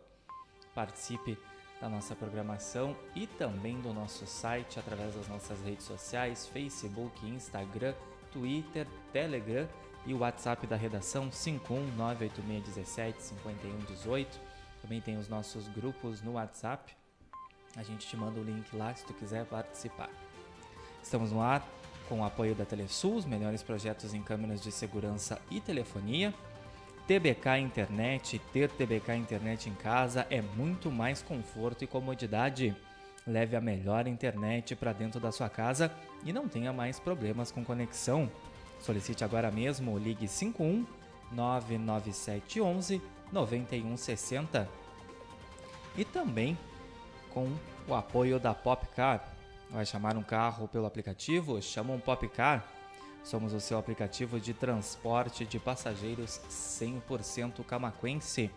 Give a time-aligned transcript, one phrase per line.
[0.74, 1.38] participe
[1.80, 7.94] da nossa programação e também do nosso site através das nossas redes sociais, Facebook, Instagram,
[8.32, 9.66] Twitter, Telegram
[10.04, 14.26] e o WhatsApp da redação 51986175118.
[14.82, 16.94] Também tem os nossos grupos no WhatsApp.
[17.76, 20.10] A gente te manda o link lá se tu quiser participar.
[21.02, 21.66] Estamos no ar
[22.08, 26.34] com o apoio da Telesul, os melhores projetos em câmeras de segurança e telefonia.
[27.06, 32.74] TBK Internet, ter TBK Internet em casa é muito mais conforto e comodidade.
[33.26, 35.90] Leve a melhor internet para dentro da sua casa
[36.24, 38.30] e não tenha mais problemas com conexão.
[38.80, 40.86] Solicite agora mesmo, ligue 51
[41.32, 43.00] 99711
[43.32, 44.68] 9160.
[45.96, 46.56] E também
[47.32, 47.50] com
[47.88, 49.33] o apoio da Popcar.
[49.74, 51.60] Vai chamar um carro pelo aplicativo?
[51.60, 52.64] Chama um Popcar
[53.24, 58.52] Somos o seu aplicativo de transporte de passageiros 100% camaquense.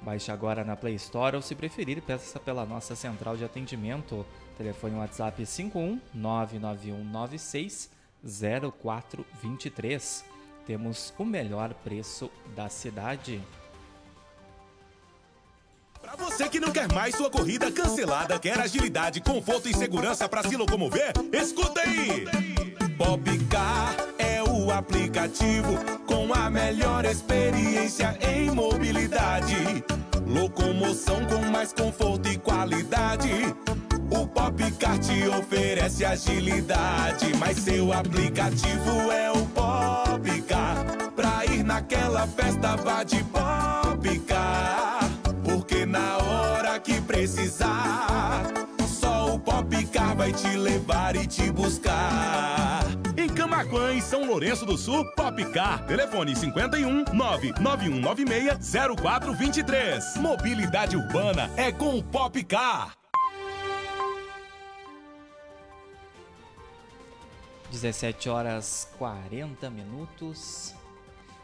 [0.00, 4.24] Baixe agora na Play Store ou, se preferir, peça pela nossa central de atendimento.
[4.56, 7.90] Telefone WhatsApp 51 99196
[8.80, 10.24] 0423.
[10.64, 13.42] Temos o melhor preço da cidade.
[16.40, 20.56] Você que não quer mais sua corrida cancelada, quer agilidade, conforto e segurança para se
[20.56, 22.24] locomover, escuta aí!
[22.96, 25.76] Popcar é o aplicativo
[26.06, 29.84] com a melhor experiência em mobilidade.
[30.26, 33.54] Locomoção com mais conforto e qualidade.
[34.10, 40.86] O Popcar te oferece agilidade, mas seu aplicativo é o Popcar.
[41.14, 44.29] Pra ir naquela festa, vá de Popcar.
[47.20, 48.44] Precisar,
[48.88, 52.80] só o Popcar vai te levar e te buscar
[53.40, 55.86] Camaquã e São Lourenço do Sul, Popcar.
[55.86, 58.72] Telefone 51 99196
[59.02, 60.16] 0423.
[60.16, 62.96] Mobilidade urbana é com o Popcar.
[67.70, 70.74] 17 horas 40 minutos.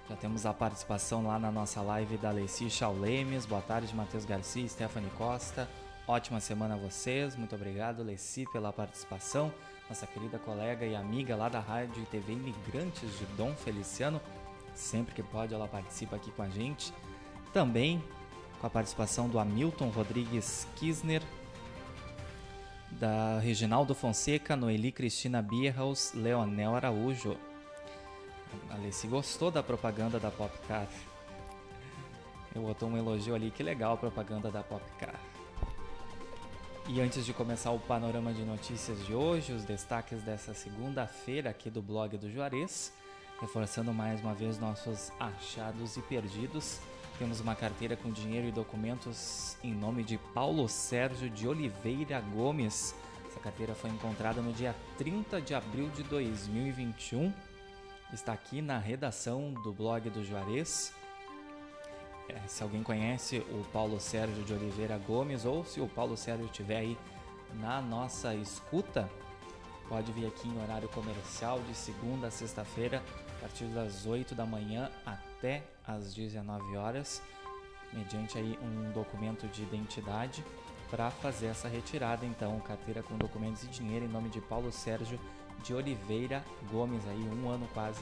[0.08, 3.44] Já temos a participação lá na nossa live da Leci Chaulemes.
[3.44, 5.68] Boa tarde, Matheus Garcia Stephanie Costa.
[6.06, 7.34] Ótima semana a vocês.
[7.34, 9.52] Muito obrigado, Leci, pela participação.
[9.88, 14.20] Nossa querida colega e amiga lá da Rádio e TV Imigrantes de Dom Feliciano.
[14.76, 16.94] Sempre que pode, ela participa aqui com a gente.
[17.52, 18.00] Também
[18.60, 21.22] com a participação do Hamilton Rodrigues Kisner,
[22.92, 27.36] da Reginaldo Fonseca, Noeli Cristina Bierhaus, Leonel Araújo.
[28.70, 30.88] A Alessi gostou da propaganda da Popcar.
[32.54, 35.20] Eu botou um elogio ali, que legal a propaganda da Popcar.
[36.88, 41.68] E antes de começar o panorama de notícias de hoje, os destaques dessa segunda-feira aqui
[41.68, 42.92] do blog do Juarez,
[43.40, 46.78] reforçando mais uma vez nossos achados e perdidos.
[47.18, 52.94] Temos uma carteira com dinheiro e documentos em nome de Paulo Sérgio de Oliveira Gomes.
[53.26, 57.32] Essa carteira foi encontrada no dia 30 de abril de 2021.
[58.12, 60.94] Está aqui na redação do blog do Juarez.
[62.28, 66.46] É, se alguém conhece o Paulo Sérgio de Oliveira Gomes ou se o Paulo Sérgio
[66.46, 66.98] estiver aí
[67.54, 69.10] na nossa escuta,
[69.88, 73.02] pode vir aqui em horário comercial de segunda a sexta-feira,
[73.38, 77.20] a partir das 8 da manhã até às 19 horas,
[77.92, 80.44] mediante aí um documento de identidade
[80.88, 82.24] para fazer essa retirada.
[82.24, 85.18] Então, carteira com documentos e dinheiro em nome de Paulo Sérgio
[85.66, 88.00] de Oliveira Gomes, aí um ano quase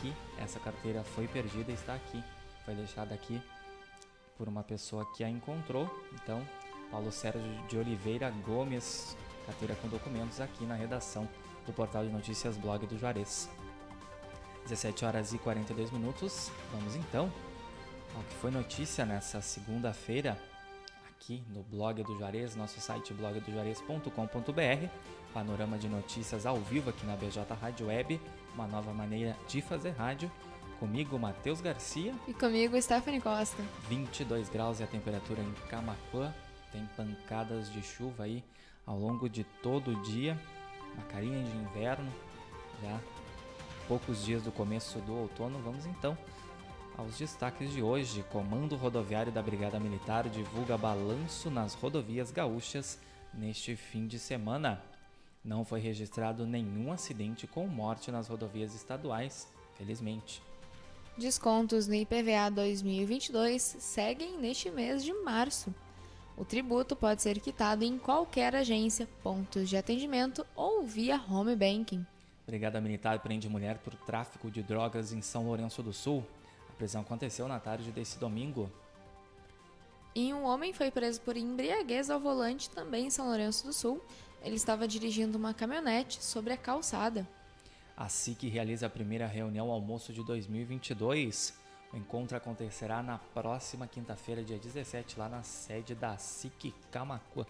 [0.00, 2.24] que essa carteira foi perdida e está aqui,
[2.64, 3.40] foi deixada aqui
[4.38, 5.88] por uma pessoa que a encontrou.
[6.14, 6.42] Então,
[6.90, 9.16] Paulo Sérgio de Oliveira Gomes,
[9.46, 11.28] carteira com documentos aqui na redação
[11.66, 13.50] do portal de notícias blog do Juarez.
[14.64, 16.50] 17 horas e 42 minutos.
[16.72, 17.30] Vamos então
[18.16, 20.40] ao que foi notícia nessa segunda-feira
[21.10, 25.23] aqui no blog do Juarez, nosso site blogdojuarez.com.br.
[25.34, 28.20] Panorama de notícias ao vivo aqui na BJ Rádio Web,
[28.54, 30.30] uma nova maneira de fazer rádio.
[30.78, 32.14] Comigo, Matheus Garcia.
[32.28, 33.60] E comigo, Stephanie Costa.
[33.88, 36.32] 22 graus e a temperatura em Camacuã.
[36.70, 38.44] Tem pancadas de chuva aí
[38.86, 40.40] ao longo de todo o dia.
[40.94, 42.08] Uma carinha de inverno,
[42.80, 43.00] já
[43.88, 45.58] poucos dias do começo do outono.
[45.64, 46.16] Vamos então
[46.96, 48.24] aos destaques de hoje.
[48.30, 53.00] Comando Rodoviário da Brigada Militar divulga balanço nas rodovias gaúchas
[53.32, 54.93] neste fim de semana.
[55.44, 60.42] Não foi registrado nenhum acidente com morte nas rodovias estaduais, felizmente.
[61.18, 65.72] Descontos no IPVA 2022 seguem neste mês de março.
[66.36, 72.04] O tributo pode ser quitado em qualquer agência, pontos de atendimento ou via home banking.
[72.46, 76.24] Brigada Militar prende mulher por tráfico de drogas em São Lourenço do Sul.
[76.68, 78.70] A prisão aconteceu na tarde desse domingo.
[80.14, 84.00] E um homem foi preso por embriaguez ao volante também em São Lourenço do Sul.
[84.42, 87.26] Ele estava dirigindo uma caminhonete sobre a calçada.
[87.96, 91.54] A SIC realiza a primeira reunião almoço de 2022.
[91.92, 97.46] O encontro acontecerá na próxima quinta-feira, dia 17, lá na sede da SIC Camacuã.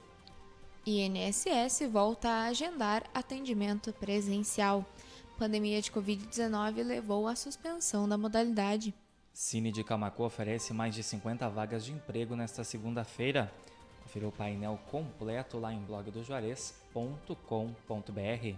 [0.87, 4.85] INSS volta a agendar atendimento presencial.
[5.39, 8.95] Pandemia de Covid-19 levou à suspensão da modalidade.
[9.35, 13.53] Cine de Camacuã oferece mais de 50 vagas de emprego nesta segunda-feira.
[14.05, 18.57] Confira o painel completo lá em blogdojuarez.com.br.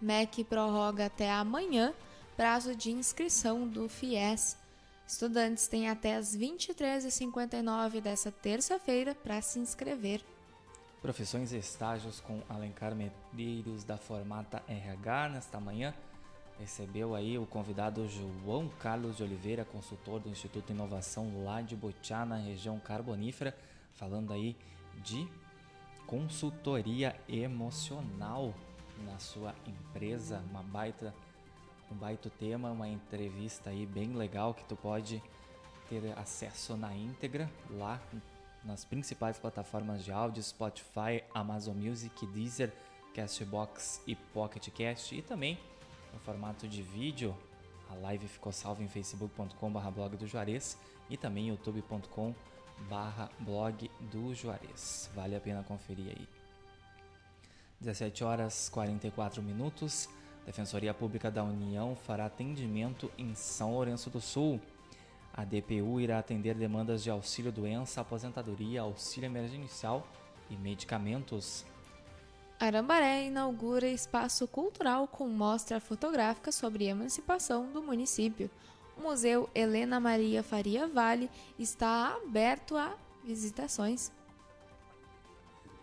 [0.00, 1.92] MEC prorroga até amanhã
[2.36, 4.56] prazo de inscrição do FIES.
[5.04, 10.22] Estudantes têm até as 23h59 dessa terça-feira para se inscrever.
[11.00, 15.92] Profissões e estágios com Alencar Medeiros da Formata RH nesta manhã
[16.58, 22.24] recebeu aí o convidado João Carlos de Oliveira, consultor do Instituto Inovação lá de Botiá,
[22.24, 23.56] na região carbonífera,
[23.94, 24.56] falando aí
[25.02, 25.28] de
[26.06, 28.54] consultoria emocional
[29.04, 31.14] na sua empresa, uma baita
[31.90, 35.22] um baita tema, uma entrevista aí bem legal que tu pode
[35.88, 38.00] ter acesso na íntegra lá
[38.64, 42.72] nas principais plataformas de áudio, Spotify, Amazon Music, Deezer,
[43.14, 45.58] Castbox e Pocket Cast e também
[46.12, 47.36] no formato de vídeo.
[47.90, 50.78] A live ficou salva em facebook.com.br blog do Juarez
[51.10, 52.34] e também youtube.com
[52.88, 55.10] barra blog do Juarez.
[55.14, 56.28] Vale a pena conferir aí.
[57.80, 60.08] 17 horas 44 minutos.
[60.46, 64.60] Defensoria Pública da União fará atendimento em São Lourenço do Sul.
[65.32, 70.06] A DPU irá atender demandas de auxílio doença, aposentadoria, auxílio emergencial
[70.50, 71.64] e medicamentos.
[72.62, 78.48] Arambaré inaugura espaço cultural com mostra fotográfica sobre emancipação do município.
[78.96, 81.28] O Museu Helena Maria Faria Vale
[81.58, 84.12] está aberto a visitações.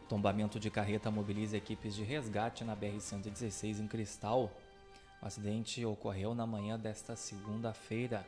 [0.07, 4.49] Tombamento de carreta mobiliza equipes de resgate na BR-116 em Cristal.
[5.21, 8.25] O acidente ocorreu na manhã desta segunda-feira.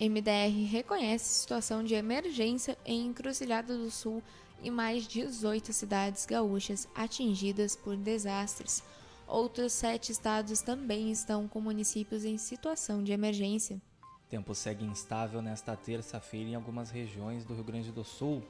[0.00, 4.22] MDR reconhece situação de emergência em Encruzilhada do Sul
[4.62, 8.82] e mais 18 cidades gaúchas atingidas por desastres.
[9.26, 13.80] Outros sete estados também estão com municípios em situação de emergência.
[14.28, 18.42] Tempo segue instável nesta terça-feira em algumas regiões do Rio Grande do Sul.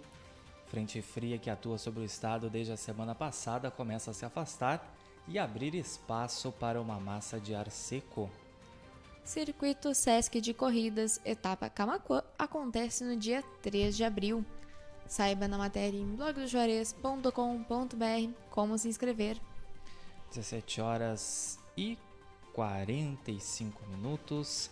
[0.67, 4.95] Frente fria que atua sobre o estado desde a semana passada começa a se afastar
[5.27, 8.31] e abrir espaço para uma massa de ar seco.
[9.25, 14.45] Circuito Sesc de Corridas, etapa Camacuã, acontece no dia 3 de abril.
[15.11, 19.37] Saiba na matéria em blogdojuarez.com.br como se inscrever.
[20.29, 21.99] 17 horas e
[22.53, 24.71] 45 minutos.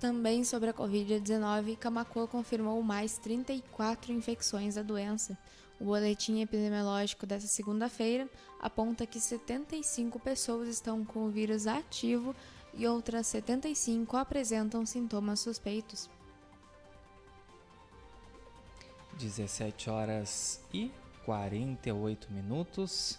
[0.00, 5.38] Também sobre a Covid-19, Camacuã confirmou mais 34 infecções da doença.
[5.80, 8.28] O boletim epidemiológico dessa segunda-feira
[8.60, 12.34] aponta que 75 pessoas estão com o vírus ativo
[12.74, 16.10] e outras 75 apresentam sintomas suspeitos.
[19.18, 20.90] 17 horas e
[21.24, 23.18] 48 minutos.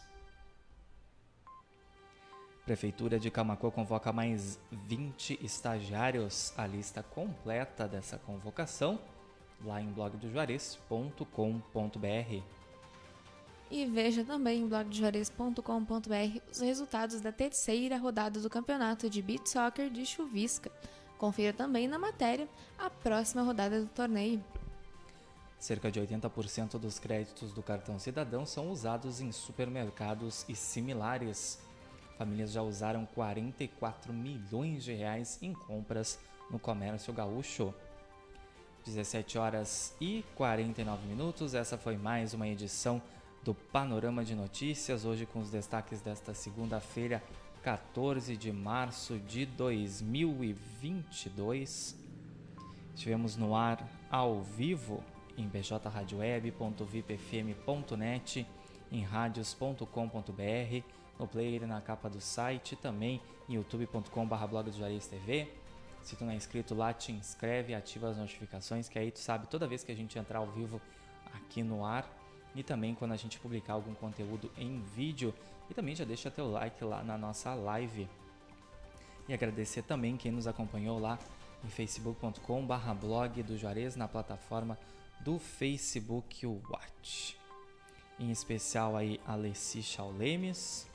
[2.66, 6.52] Prefeitura de Camacuã convoca mais 20 estagiários.
[6.58, 9.00] A lista completa dessa convocação
[9.64, 12.44] lá em blogdojuarez.com.br.
[13.70, 19.92] E veja também em blogdojuarez.com.br os resultados da terceira rodada do campeonato de beach soccer
[19.92, 20.72] de Chuvisca.
[21.20, 24.44] Confira também na matéria a próxima rodada do torneio.
[25.60, 31.60] Cerca de 80% dos créditos do cartão cidadão são usados em supermercados e similares.
[32.18, 36.20] Famílias já usaram 44 milhões de reais em compras
[36.50, 37.74] no comércio gaúcho.
[38.86, 41.54] 17 horas e 49 minutos.
[41.54, 43.02] Essa foi mais uma edição
[43.44, 47.22] do Panorama de Notícias, hoje com os destaques desta segunda-feira,
[47.64, 51.96] 14 de março de 2022.
[52.96, 55.04] Estivemos no ar ao vivo
[55.38, 58.48] em bjradioweb.vipfm.net,
[58.92, 65.48] em radios.com.br no player na capa do site, também em youtube.com.br blog do Juarez TV.
[66.04, 69.48] Se tu não é inscrito lá, te inscreve, ativa as notificações, que aí tu sabe
[69.48, 70.80] toda vez que a gente entrar ao vivo
[71.34, 72.08] aqui no ar,
[72.54, 75.34] e também quando a gente publicar algum conteúdo em vídeo.
[75.70, 78.08] E também já deixa teu like lá na nossa live.
[79.28, 81.18] E agradecer também quem nos acompanhou lá
[81.64, 84.78] em facebook.com barra blog do Juarez na plataforma
[85.22, 87.38] do Facebook Watch.
[88.20, 90.88] Em especial aí a Alessi Chaulemes,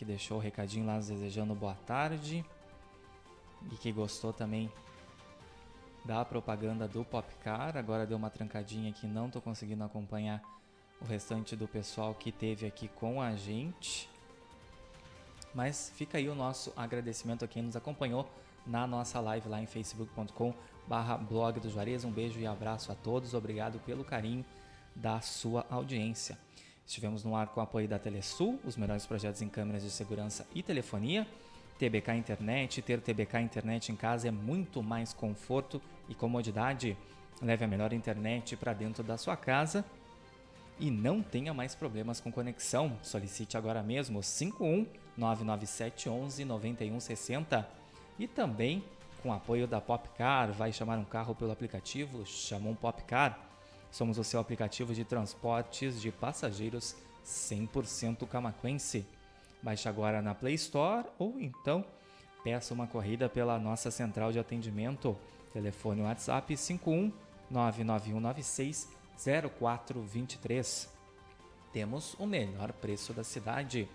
[0.00, 2.42] que deixou o recadinho lá desejando boa tarde
[3.70, 4.72] e que gostou também
[6.06, 7.76] da propaganda do Popcar.
[7.76, 10.42] Agora deu uma trancadinha aqui, não estou conseguindo acompanhar
[11.02, 14.08] o restante do pessoal que teve aqui com a gente.
[15.54, 18.26] Mas fica aí o nosso agradecimento a quem nos acompanhou
[18.66, 20.54] na nossa live lá em facebook.com
[20.88, 22.06] barra blog do Juarez.
[22.06, 23.34] Um beijo e abraço a todos.
[23.34, 24.46] Obrigado pelo carinho
[24.96, 26.38] da sua audiência.
[26.90, 30.44] Estivemos no ar com o apoio da Telesul, os melhores projetos em câmeras de segurança
[30.52, 31.24] e telefonia.
[31.78, 32.82] TBK Internet.
[32.82, 36.96] Ter TBK Internet em casa é muito mais conforto e comodidade.
[37.40, 39.84] Leve a melhor internet para dentro da sua casa
[40.80, 42.98] e não tenha mais problemas com conexão.
[43.04, 44.84] Solicite agora mesmo 51
[45.16, 47.68] 997 11 9160
[48.18, 48.82] e também
[49.22, 53.49] com apoio da Popcar, vai chamar um carro pelo aplicativo, chamou um Popcar.
[53.90, 56.94] Somos o seu aplicativo de transportes de passageiros
[57.24, 59.04] 100% camaquense.
[59.62, 61.84] Baixe agora na Play Store ou então
[62.42, 65.16] peça uma corrida pela nossa central de atendimento.
[65.52, 67.12] Telefone WhatsApp 51
[67.50, 68.88] 99196
[69.58, 70.88] 0423.
[71.72, 73.88] Temos o melhor preço da cidade.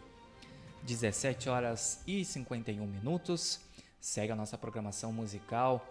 [0.84, 3.62] 17 horas e 51 minutos.
[4.00, 5.84] Segue a nossa programação musical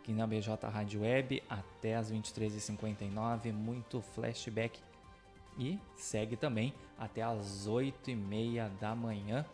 [0.00, 3.52] aqui na BJ Rádio Web até as 23h59.
[3.52, 4.80] Muito flashback
[5.58, 9.44] e segue também até as 8 e meia da manhã.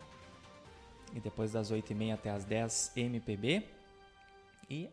[1.13, 3.63] E depois das 8 e meia até as 10 MPB.
[4.69, 4.89] E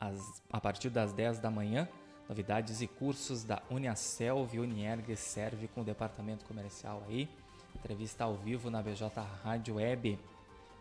[0.00, 1.88] as, a partir das 10 da manhã,
[2.28, 7.28] novidades e cursos da Uniaselv Unierg serve com o departamento comercial aí.
[7.74, 9.08] Entrevista ao vivo na BJ
[9.44, 10.18] Rádio Web.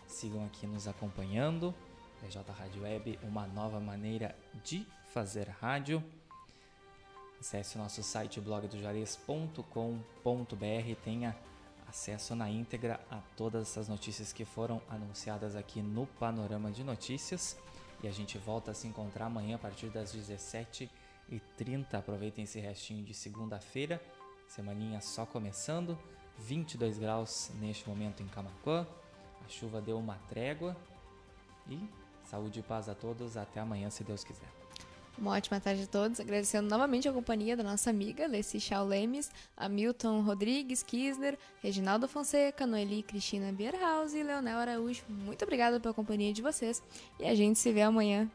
[0.07, 1.73] Sigam aqui nos acompanhando.
[2.21, 6.03] BJ Rádio Web, uma nova maneira de fazer rádio.
[7.39, 11.35] Acesse o nosso site blogdojuarez.com.br, tenha
[11.87, 17.57] acesso na íntegra a todas essas notícias que foram anunciadas aqui no Panorama de Notícias.
[18.03, 21.93] E a gente volta a se encontrar amanhã a partir das 17h30.
[21.93, 24.01] Aproveitem esse restinho de segunda-feira,
[24.47, 25.97] semaninha só começando.
[26.39, 28.85] 22 graus neste momento em Camacuã.
[29.43, 30.77] A chuva deu uma trégua.
[31.67, 31.89] E
[32.29, 33.37] saúde e paz a todos.
[33.37, 34.47] Até amanhã, se Deus quiser.
[35.17, 39.31] Uma ótima tarde a todos, agradecendo novamente a companhia da nossa amiga Leci Chau Lemes,
[39.57, 45.01] Hamilton Rodrigues, Kisner, Reginaldo Fonseca, Noeli Cristina Bierhaus e Leonel Araújo.
[45.09, 46.83] Muito obrigada pela companhia de vocês
[47.19, 48.29] e a gente se vê amanhã.